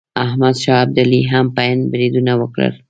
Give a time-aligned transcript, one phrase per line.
[0.25, 2.73] احمد شاه ابدالي هم په هند بریدونه وکړل.